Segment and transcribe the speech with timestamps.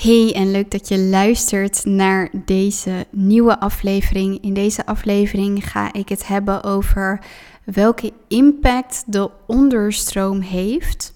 [0.00, 4.42] Hey en leuk dat je luistert naar deze nieuwe aflevering.
[4.42, 7.24] In deze aflevering ga ik het hebben over
[7.64, 11.14] welke impact de onderstroom heeft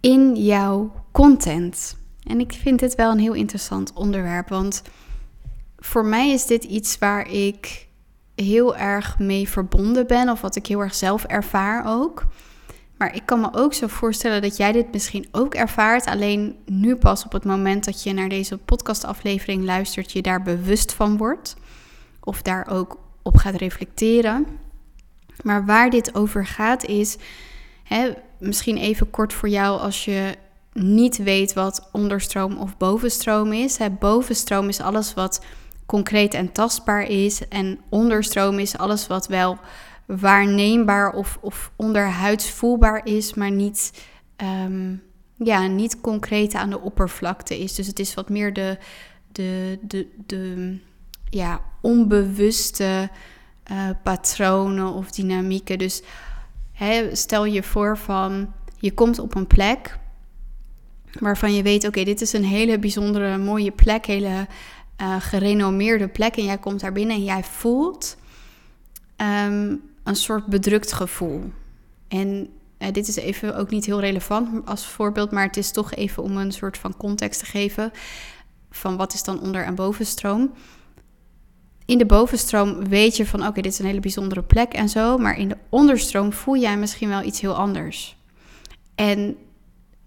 [0.00, 1.96] in jouw content.
[2.22, 4.82] En ik vind dit wel een heel interessant onderwerp, want
[5.78, 7.88] voor mij is dit iets waar ik
[8.34, 12.26] heel erg mee verbonden ben of wat ik heel erg zelf ervaar ook.
[13.02, 16.06] Maar ik kan me ook zo voorstellen dat jij dit misschien ook ervaart.
[16.06, 20.92] Alleen nu pas op het moment dat je naar deze podcastaflevering luistert, je daar bewust
[20.92, 21.56] van wordt.
[22.20, 24.46] Of daar ook op gaat reflecteren.
[25.42, 27.16] Maar waar dit over gaat is,
[27.82, 30.34] hè, misschien even kort voor jou als je
[30.72, 33.78] niet weet wat onderstroom of bovenstroom is.
[33.98, 35.44] Bovenstroom is alles wat
[35.86, 37.48] concreet en tastbaar is.
[37.48, 39.58] En onderstroom is alles wat wel
[40.06, 44.06] waarneembaar of, of onderhuids voelbaar is, maar niet,
[44.64, 45.02] um,
[45.36, 47.74] ja, niet concreet aan de oppervlakte is.
[47.74, 48.78] Dus het is wat meer de,
[49.32, 50.76] de, de, de
[51.30, 53.10] ja, onbewuste
[53.70, 55.78] uh, patronen of dynamieken.
[55.78, 56.02] Dus
[56.72, 59.98] hè, stel je voor van je komt op een plek
[61.20, 64.46] waarvan je weet, oké, dit is een hele bijzondere, mooie plek, hele
[65.00, 66.36] uh, gerenommeerde plek.
[66.36, 68.16] En jij komt daar binnen en jij voelt
[69.46, 71.52] um, een soort bedrukt gevoel.
[72.08, 72.48] En
[72.78, 76.22] eh, dit is even ook niet heel relevant als voorbeeld, maar het is toch even
[76.22, 77.90] om een soort van context te geven
[78.70, 80.52] van wat is dan onder- en bovenstroom.
[81.84, 85.18] In de bovenstroom weet je van oké, dit is een hele bijzondere plek en zo,
[85.18, 88.16] maar in de onderstroom voel jij misschien wel iets heel anders.
[88.94, 89.36] En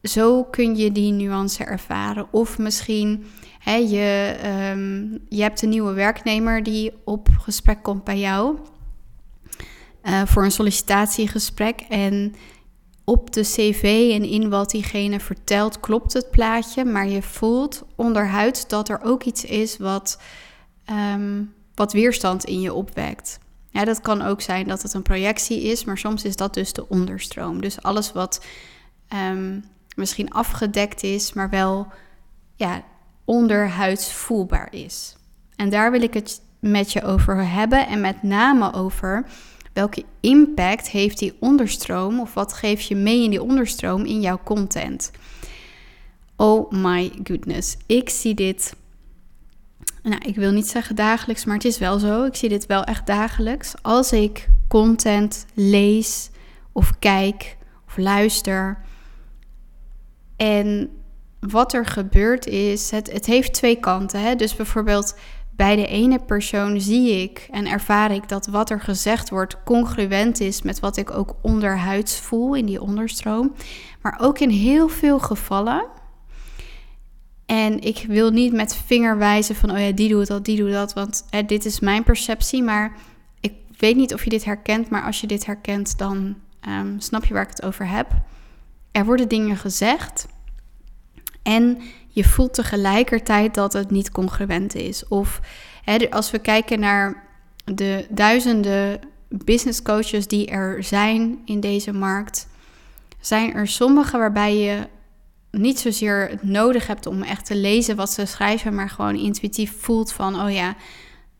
[0.03, 2.27] zo kun je die nuance ervaren.
[2.31, 3.25] Of misschien
[3.59, 4.35] hè, je,
[4.73, 8.57] um, je hebt een nieuwe werknemer die op gesprek komt bij jou.
[10.05, 11.81] Uh, voor een sollicitatiegesprek.
[11.89, 12.35] En
[13.03, 18.69] op de cv en in wat diegene vertelt klopt het plaatje, maar je voelt onderhuid
[18.69, 20.21] dat er ook iets is wat,
[21.15, 23.39] um, wat weerstand in je opwekt.
[23.69, 26.73] Ja, dat kan ook zijn dat het een projectie is, maar soms is dat dus
[26.73, 27.61] de onderstroom.
[27.61, 28.45] Dus alles wat
[29.29, 29.65] um,
[29.95, 31.87] misschien afgedekt is, maar wel
[32.55, 32.83] ja,
[33.25, 35.15] onderhuids voelbaar is.
[35.55, 39.25] En daar wil ik het met je over hebben en met name over
[39.75, 44.39] welke impact heeft die onderstroom of wat geef je mee in die onderstroom in jouw
[44.43, 45.11] content?
[46.35, 48.75] Oh my goodness, ik zie dit.
[50.03, 52.23] Nou, ik wil niet zeggen dagelijks, maar het is wel zo.
[52.23, 53.73] Ik zie dit wel echt dagelijks.
[53.81, 56.29] Als ik content lees
[56.71, 58.81] of kijk of luister.
[60.35, 60.89] En
[61.39, 64.21] wat er gebeurt is, het, het heeft twee kanten.
[64.21, 64.35] Hè?
[64.35, 65.15] Dus bijvoorbeeld
[65.55, 70.39] bij de ene persoon zie ik en ervaar ik dat wat er gezegd wordt congruent
[70.39, 73.53] is met wat ik ook onderhuids voel in die onderstroom.
[74.01, 75.85] Maar ook in heel veel gevallen.
[77.45, 80.71] En ik wil niet met vinger wijzen van, oh ja, die doet dat, die doet
[80.71, 82.63] dat, want hè, dit is mijn perceptie.
[82.63, 82.95] Maar
[83.39, 86.35] ik weet niet of je dit herkent, maar als je dit herkent, dan
[86.67, 88.07] um, snap je waar ik het over heb.
[88.91, 90.27] Er worden dingen gezegd
[91.43, 91.81] en
[92.15, 95.07] je voelt tegelijkertijd dat het niet congruent is.
[95.07, 95.39] Of
[95.83, 97.23] hè, als we kijken naar
[97.65, 98.99] de duizenden
[99.29, 102.47] business coaches die er zijn in deze markt,
[103.19, 104.87] zijn er sommige waarbij je
[105.51, 109.79] niet zozeer het nodig hebt om echt te lezen wat ze schrijven, maar gewoon intuïtief
[109.79, 110.75] voelt van, oh ja,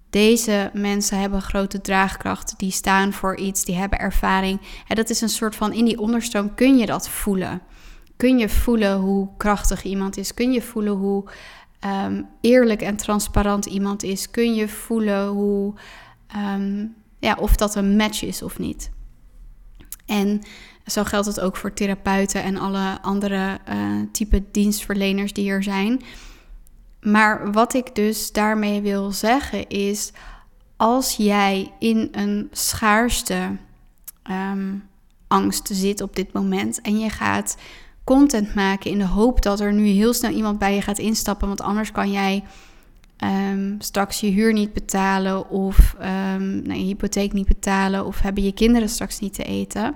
[0.10, 4.62] deze mensen hebben grote draagkracht, die staan voor iets, die hebben ervaring.
[4.88, 7.62] En dat is een soort van, in die onderstroom kun je dat voelen
[8.18, 10.34] kun je voelen hoe krachtig iemand is.
[10.34, 11.24] Kun je voelen hoe
[11.80, 14.32] ehm, eerlijk en transparant iemand is.
[14.32, 15.74] Kun je voelen hoe,
[16.36, 18.92] um, ja, of dat een match is of niet.
[20.06, 20.42] En
[20.86, 26.02] zo geldt het ook voor therapeuten en alle andere uh, type dienstverleners die er zijn.
[27.02, 30.12] Maar wat ik dus daarmee wil zeggen is,
[30.78, 33.58] als jij in een schaarste
[34.32, 34.88] um,
[35.28, 37.58] angst zit op dit moment en je gaat
[38.06, 41.48] content maken in de hoop dat er nu heel snel iemand bij je gaat instappen.
[41.48, 42.44] Want anders kan jij
[43.24, 48.54] um, straks je huur niet betalen of nou, je hypotheek niet betalen of hebben je
[48.54, 49.96] kinderen straks niet te eten.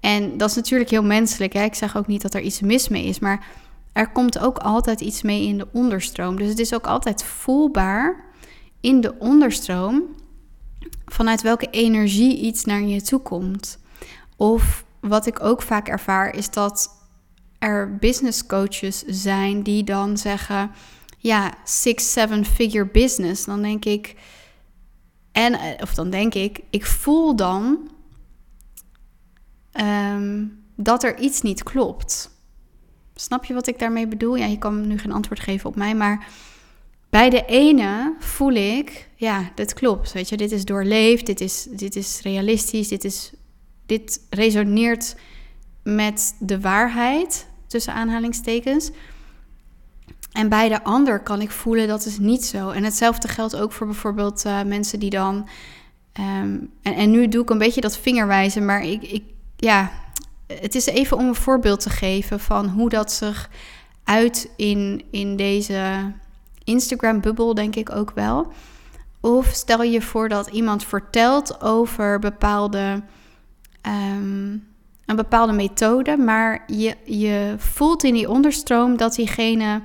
[0.00, 1.52] En dat is natuurlijk heel menselijk.
[1.52, 1.62] Hè?
[1.62, 3.46] Ik zeg ook niet dat er iets mis mee is, maar
[3.92, 6.36] er komt ook altijd iets mee in de onderstroom.
[6.36, 8.24] Dus het is ook altijd voelbaar
[8.80, 10.02] in de onderstroom
[11.06, 13.78] vanuit welke energie iets naar je toe komt.
[14.36, 16.98] Of wat ik ook vaak ervaar is dat
[17.60, 20.70] er business coaches zijn die dan zeggen:
[21.18, 23.44] ja, six, seven figure business.
[23.44, 24.14] Dan denk ik,
[25.32, 27.90] en, eh, of dan denk ik, ik voel dan
[29.80, 32.30] um, dat er iets niet klopt.
[33.14, 34.36] Snap je wat ik daarmee bedoel?
[34.36, 36.28] Ja, je kan nu geen antwoord geven op mij, maar
[37.10, 40.12] bij de ene voel ik, ja, dat klopt.
[40.12, 43.32] Weet je, dit is doorleefd, dit is, dit is realistisch, dit, is,
[43.86, 45.16] dit resoneert
[45.82, 48.90] met de waarheid, tussen aanhalingstekens.
[50.32, 52.70] En bij de ander kan ik voelen dat is niet zo.
[52.70, 55.48] En hetzelfde geldt ook voor bijvoorbeeld uh, mensen die dan.
[56.20, 59.24] Um, en, en nu doe ik een beetje dat vingerwijzen, maar ik, ik,
[59.56, 59.90] ja,
[60.46, 63.50] het is even om een voorbeeld te geven van hoe dat zich
[64.04, 66.12] uit in, in deze
[66.64, 68.52] Instagram-bubbel, denk ik ook wel.
[69.20, 73.02] Of stel je voor dat iemand vertelt over bepaalde,
[73.86, 74.69] um,
[75.10, 79.82] een bepaalde methode, maar je, je voelt in die onderstroom dat diegene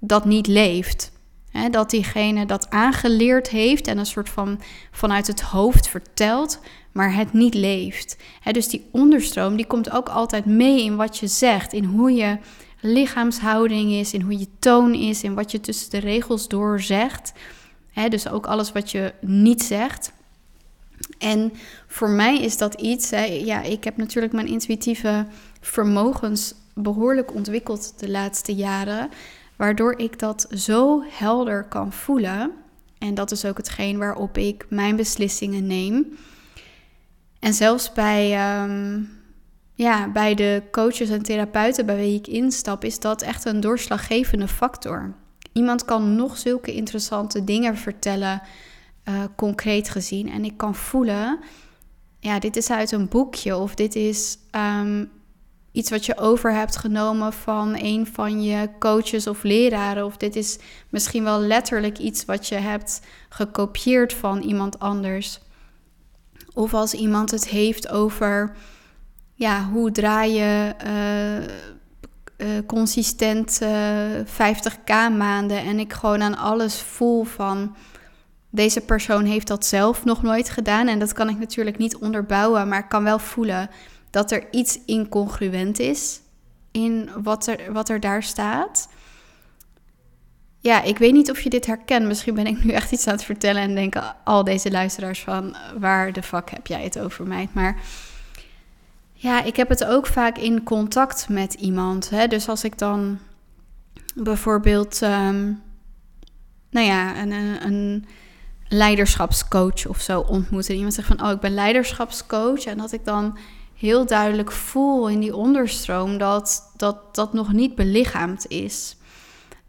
[0.00, 1.12] dat niet leeft.
[1.50, 4.60] He, dat diegene dat aangeleerd heeft en een soort van
[4.90, 6.60] vanuit het hoofd vertelt,
[6.92, 8.16] maar het niet leeft.
[8.40, 12.12] He, dus die onderstroom die komt ook altijd mee in wat je zegt, in hoe
[12.12, 12.38] je
[12.80, 17.32] lichaamshouding is, in hoe je toon is, in wat je tussen de regels door zegt.
[17.90, 20.12] He, dus ook alles wat je niet zegt.
[21.18, 21.52] En
[21.86, 23.10] voor mij is dat iets,
[23.44, 25.26] ja, ik heb natuurlijk mijn intuïtieve
[25.60, 29.08] vermogens behoorlijk ontwikkeld de laatste jaren,
[29.56, 32.52] waardoor ik dat zo helder kan voelen.
[32.98, 36.18] En dat is ook hetgeen waarop ik mijn beslissingen neem.
[37.38, 39.00] En zelfs bij, ehm,
[39.74, 44.48] ja, bij de coaches en therapeuten bij wie ik instap, is dat echt een doorslaggevende
[44.48, 45.14] factor.
[45.52, 48.42] Iemand kan nog zulke interessante dingen vertellen,
[49.08, 50.30] uh, concreet gezien.
[50.30, 51.38] En ik kan voelen,
[52.20, 55.04] ja, dit is uit een boekje of dit is ehm,
[55.72, 60.04] iets wat je over hebt genomen van een van je coaches of leraren.
[60.04, 60.58] Of dit is
[60.88, 65.40] misschien wel letterlijk iets wat je hebt gekopieerd van iemand anders.
[66.54, 68.56] Of als iemand het heeft over
[69.34, 73.60] ja, hoe draai je uh, uh, consistent
[74.24, 75.58] 50k maanden.
[75.58, 77.76] En ik gewoon aan alles voel van
[78.50, 80.88] deze persoon heeft dat zelf nog nooit gedaan.
[80.88, 83.70] En dat kan ik natuurlijk niet onderbouwen, maar ik kan wel voelen
[84.10, 86.20] dat er iets incongruent is
[86.70, 88.88] in wat er, wat er daar staat.
[90.60, 92.06] Ja, ik weet niet of je dit herkent.
[92.06, 95.56] Misschien ben ik nu echt iets aan het vertellen en denken al deze luisteraars van
[95.78, 97.48] waar de fuck heb jij het over mij?
[97.52, 97.80] Maar
[99.12, 102.10] ja, ik heb het ook vaak in contact met iemand.
[102.10, 102.26] Hè?
[102.26, 103.18] Dus als ik dan
[104.14, 105.62] bijvoorbeeld, um,
[106.70, 107.32] nou ja, een,
[107.66, 108.06] een
[108.68, 113.04] leiderschapscoach of zo ontmoet en iemand zegt van, oh, ik ben leiderschapscoach en dat ik
[113.04, 113.38] dan
[113.74, 118.96] heel duidelijk voel in die onderstroom dat dat, dat nog niet belichaamd is.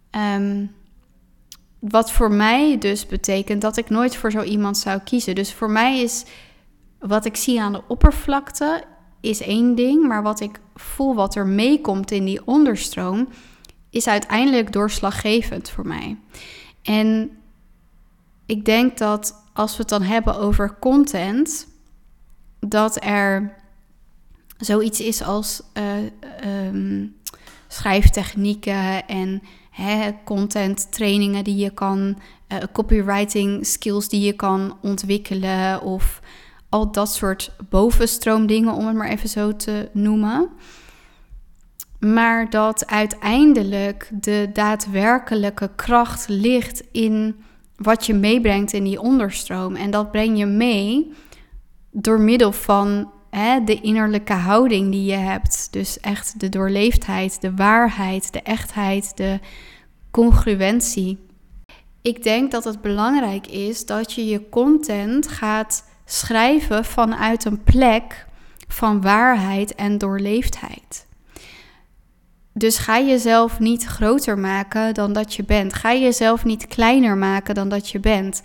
[0.09, 0.65] Ehm,
[1.79, 5.35] wat voor mij dus betekent dat ik nooit voor zo iemand zou kiezen.
[5.35, 6.25] Dus voor mij is
[6.99, 8.83] wat ik zie aan de oppervlakte
[9.21, 13.27] is één ding, maar wat ik voel wat er meekomt in die onderstroom
[13.89, 16.17] is uiteindelijk doorslaggevend voor mij.
[16.83, 17.31] En
[18.49, 21.67] ik denk dat als we het dan hebben over content,
[22.59, 23.55] dat er
[24.57, 26.73] zoiets is als uh,
[27.67, 29.41] schrijftechnieken en
[29.71, 32.17] hè, content trainingen die je kan,
[32.47, 36.21] uh, copywriting skills die je kan ontwikkelen of
[36.69, 40.49] al dat soort bovenstroomdingen, om het maar even zo te noemen.
[41.99, 47.43] Maar dat uiteindelijk de daadwerkelijke kracht ligt in
[47.79, 49.75] wat je meebrengt in die onderstroom.
[49.75, 51.13] En dat breng je mee
[51.91, 55.67] door middel van hè, de innerlijke houding die je hebt.
[55.71, 59.39] Dus echt de doorleefdheid, de waarheid, de echtheid, de
[60.11, 61.19] congruentie.
[62.01, 68.27] Ik denk dat het belangrijk is dat je je content gaat schrijven vanuit een plek
[68.67, 71.07] van waarheid en doorleefdheid.
[72.59, 75.73] Dus ga jezelf niet groter maken dan dat je bent.
[75.73, 78.41] Ga jezelf niet kleiner maken dan dat je bent.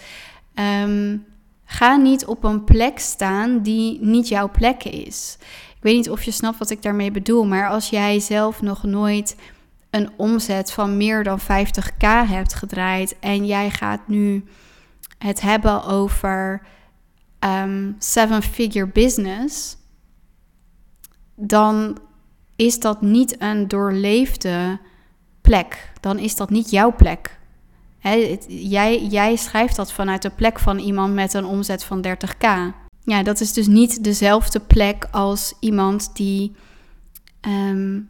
[0.54, 1.24] Um,
[1.64, 5.36] Ga niet op een plek staan die niet jouw plek is.
[5.76, 8.82] Ik weet niet of je snapt wat ik daarmee bedoel, maar als jij zelf nog
[8.82, 9.36] nooit
[9.90, 14.44] een omzet van meer dan 50k hebt gedraaid en jij gaat nu
[15.18, 16.62] het hebben over
[17.40, 19.76] um, seven-figure business,
[21.34, 21.98] dan
[22.56, 24.78] is dat niet een doorleefde
[25.40, 25.92] plek.
[26.00, 27.38] Dan is dat niet jouw plek
[28.48, 32.46] jij, jij schrijft dat vanuit de plek van iemand met een omzet van 30k.
[33.00, 36.52] Ja, dat is dus niet dezelfde plek als iemand die,
[37.40, 38.00] ehm,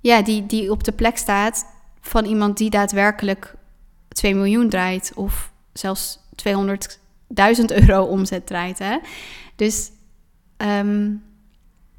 [0.00, 1.66] ja, die, die op de plek staat
[2.00, 3.54] van iemand die daadwerkelijk
[4.08, 8.78] 2 miljoen draait of zelfs 200.000 euro omzet draait.
[8.78, 8.98] Hè?
[9.56, 9.90] Dus
[10.56, 11.22] um,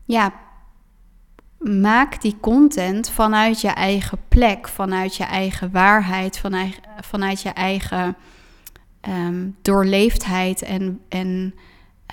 [0.05, 0.33] ja,
[1.65, 8.15] maak die content vanuit je eigen plek, vanuit je eigen waarheid, vanuit, vanuit je eigen
[9.09, 11.53] um, doorleefdheid en, en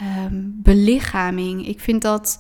[0.03, 1.67] um, belichaming.
[1.67, 2.39] Ik vind dat,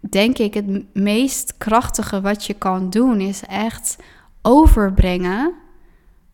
[0.00, 3.96] denk ik, het meest krachtige wat je kan doen, is echt
[4.42, 5.52] overbrengen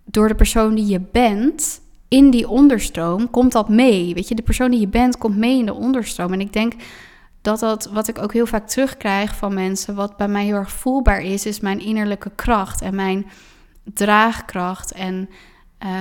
[0.05, 4.15] door de persoon die je bent in die onderstroom, komt dat mee.
[4.15, 6.33] Weet je, de persoon die je bent komt mee in de onderstroom.
[6.33, 6.73] En ik denk
[7.47, 10.71] dat dat, wat ik ook heel vaak terugkrijg van mensen, wat bij mij heel erg
[10.71, 13.27] voelbaar is, is mijn innerlijke kracht en mijn
[13.85, 14.93] draagkracht.
[14.93, 15.29] En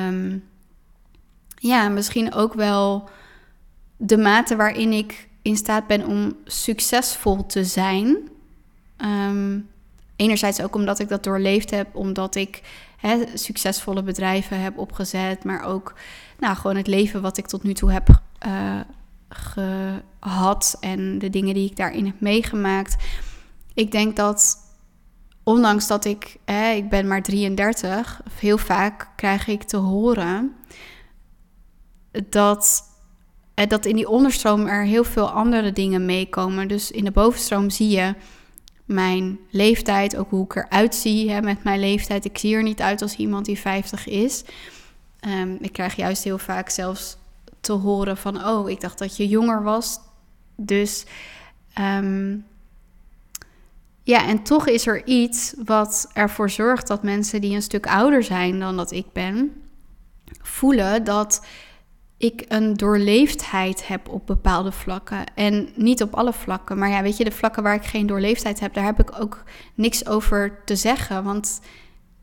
[0.08, 0.44] um,
[1.56, 3.10] ja, misschien ook wel
[3.98, 8.30] de mate waarin ik in staat ben om succesvol te zijn.
[8.98, 9.70] Um,
[10.16, 12.62] enerzijds ook omdat ik dat doorleefd heb, omdat ik
[13.34, 15.94] succesvolle bedrijven heb opgezet, maar ook
[16.40, 18.80] nou, gewoon het leven wat ik tot nu toe heb uh,
[19.30, 22.96] gehad en de dingen die ik daarin heb meegemaakt.
[23.74, 24.58] Ik denk dat
[25.44, 30.56] ondanks dat ik, hè, ik ben maar 33, heel vaak krijg ik te horen
[32.30, 32.84] dat,
[33.68, 36.68] dat in die onderstroom er heel veel andere dingen meekomen.
[36.68, 38.16] Dus in de bovenstroom zie je
[38.86, 42.26] mijn leeftijd, ook hoe ik eruit zie hè, met mijn leeftijd.
[42.26, 44.44] Ik zie er niet uit als iemand die 50 is.
[45.28, 47.18] Um, ik krijg juist heel vaak zelfs
[47.66, 50.00] te horen van, oh, ik dacht dat je jonger was.
[50.56, 51.06] Dus
[51.80, 52.46] um,
[54.04, 58.24] ja, en toch is er iets wat ervoor zorgt dat mensen die een stuk ouder
[58.24, 59.62] zijn dan dat ik ben,
[60.42, 61.46] voelen dat
[62.18, 65.34] ik een doorleefdheid heb op bepaalde vlakken.
[65.36, 66.78] En niet op alle vlakken.
[66.78, 69.44] Maar ja, weet je, de vlakken waar ik geen doorleefdheid heb, daar heb ik ook
[69.74, 71.24] niks over te zeggen.
[71.24, 71.62] Want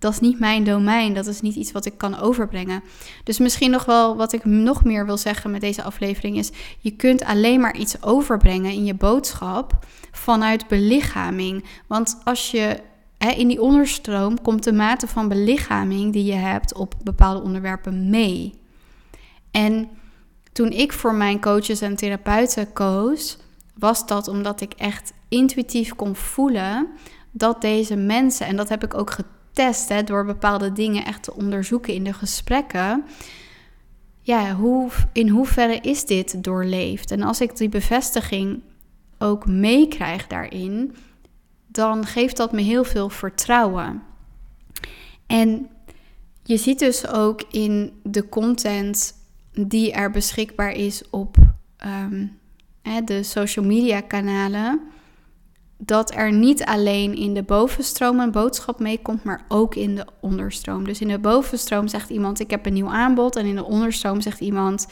[0.02, 1.14] dat is niet mijn domein.
[1.14, 2.82] Dat is niet iets wat ik kan overbrengen.
[3.25, 6.90] Dus misschien nog wel wat ik nog meer wil zeggen met deze aflevering is: je
[6.90, 11.64] kunt alleen maar iets overbrengen in je boodschap vanuit belichaming.
[11.87, 12.80] Want als je
[13.37, 18.61] in die onderstroom komt de mate van belichaming die je hebt op bepaalde onderwerpen mee.
[19.50, 19.88] En
[20.52, 23.38] toen ik voor mijn coaches en therapeuten koos,
[23.78, 26.88] was dat omdat ik echt intuïtief kon voelen
[27.30, 29.11] dat deze mensen, en dat heb ik ook
[29.52, 33.04] getest hè, door bepaalde dingen echt te onderzoeken in de gesprekken.
[34.21, 37.11] Ja, hoe, in hoeverre is dit doorleefd?
[37.11, 38.62] En als ik die bevestiging
[39.18, 40.94] ook meekrijg daarin,
[41.66, 44.02] dan geeft dat me heel veel vertrouwen.
[45.26, 45.68] En
[46.42, 49.14] je ziet dus ook in de content
[49.52, 51.37] die er beschikbaar is op
[52.82, 54.80] hè, de social media kanalen,
[55.85, 60.85] dat er niet alleen in de bovenstroom een boodschap meekomt, maar ook in de onderstroom.
[60.85, 63.37] Dus in de bovenstroom zegt iemand: Ik heb een nieuw aanbod.
[63.37, 64.87] En in de onderstroom zegt iemand: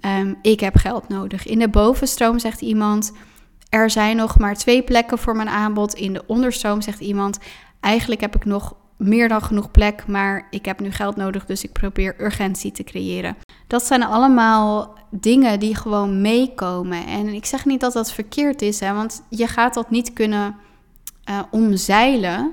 [0.00, 1.46] um, Ik heb geld nodig.
[1.46, 3.12] In de bovenstroom zegt iemand:
[3.68, 5.94] Er zijn nog maar twee plekken voor mijn aanbod.
[5.94, 7.38] In de onderstroom zegt iemand:
[7.80, 11.64] Eigenlijk heb ik nog meer dan genoeg plek, maar ik heb nu geld nodig, dus
[11.64, 13.36] ik probeer urgentie te creëren.
[13.68, 17.06] Dat zijn allemaal dingen die gewoon meekomen.
[17.06, 20.56] En ik zeg niet dat dat verkeerd is, hè, want je gaat dat niet kunnen
[21.30, 22.52] uh, omzeilen,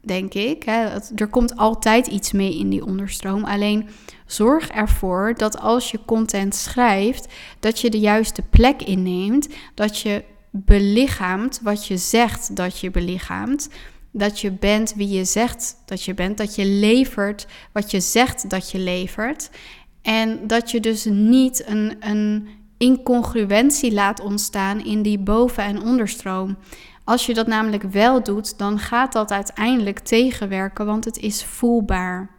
[0.00, 0.62] denk ik.
[0.62, 0.98] Hè.
[1.14, 3.44] Er komt altijd iets mee in die onderstroom.
[3.44, 3.88] Alleen
[4.26, 10.24] zorg ervoor dat als je content schrijft, dat je de juiste plek inneemt, dat je
[10.50, 13.68] belichaamt wat je zegt dat je belichaamt
[14.16, 18.50] dat je bent wie je zegt dat je bent, dat je levert wat je zegt
[18.50, 19.50] dat je levert.
[20.06, 26.56] En dat je dus niet een, een incongruentie laat ontstaan in die boven- en onderstroom.
[27.04, 32.30] Als je dat namelijk wel doet, dan gaat dat uiteindelijk tegenwerken, want het is voelbaar.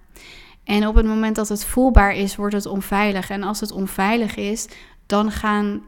[0.64, 3.30] En op het moment dat het voelbaar is, wordt het onveilig.
[3.30, 4.68] En als het onveilig is,
[5.06, 5.82] dan gaan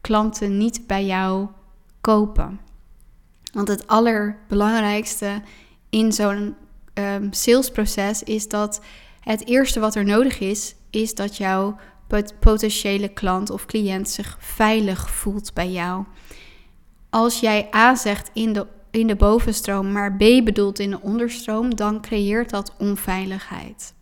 [0.00, 1.46] klanten niet bij jou
[2.00, 2.60] kopen.
[3.52, 5.42] Want het allerbelangrijkste
[5.90, 6.54] in zo'n
[6.94, 8.80] um, salesproces is dat
[9.20, 11.76] het eerste wat er nodig is, is dat jouw
[12.40, 16.04] potentiële klant of cliënt zich veilig voelt bij jou.
[17.10, 21.76] Als jij A zegt in de, in de bovenstroom, maar B bedoelt in de onderstroom,
[21.76, 23.94] dan creëert dat onveiligheid.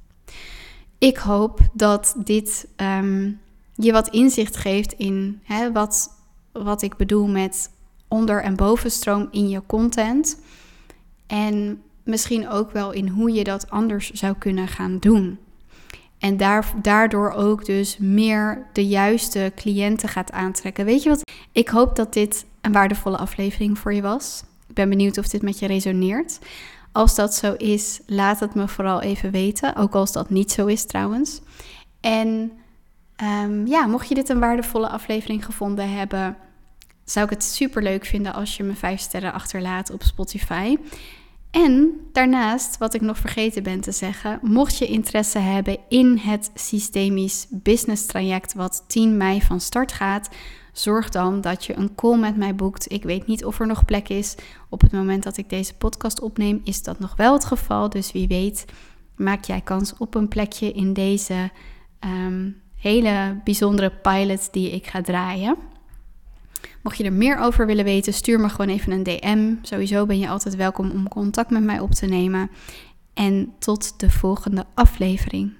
[0.99, 3.41] Ik hoop dat dit um,
[3.75, 6.11] je wat inzicht geeft in hè, wat,
[6.53, 7.71] wat ik bedoel met
[8.09, 10.41] onder- en bovenstroom in je content.
[11.27, 15.39] En misschien ook wel in hoe je dat anders zou kunnen gaan doen.
[16.21, 20.85] En daar, daardoor ook dus meer de juiste cliënten gaat aantrekken.
[20.85, 21.31] Weet je wat?
[21.53, 24.43] Ik hoop dat dit een waardevolle aflevering voor je was.
[24.69, 26.39] Ik ben benieuwd of dit met je resoneert.
[26.93, 29.77] Als dat zo is, laat het me vooral even weten.
[29.77, 31.41] Ook als dat niet zo is trouwens.
[32.01, 32.53] En
[33.43, 36.37] um, ja, mocht je dit een waardevolle aflevering gevonden hebben
[37.11, 40.77] zou ik het super leuk vinden als je me 5 sterren achterlaat op Spotify.
[41.51, 46.51] En daarnaast, wat ik nog vergeten ben te zeggen, mocht je interesse hebben in het
[46.55, 50.29] systemisch business traject wat 10 mei van start gaat,
[50.73, 52.93] zorg dan dat je een call met mij boekt.
[52.93, 54.35] Ik weet niet of er nog plek is.
[54.69, 57.89] Op het moment dat ik deze podcast opneem, is dat nog wel het geval.
[57.89, 58.65] Dus wie weet,
[59.17, 61.51] maak jij kans op een plekje in deze
[61.99, 65.57] ehm, hele bijzondere pilot die ik ga draaien.
[66.83, 69.55] Mocht je er meer over willen weten, stuur me gewoon even een DM.
[69.63, 72.51] Sowieso ben je altijd welkom om contact met mij op te nemen.
[73.15, 75.53] En tot de volgende aflevering.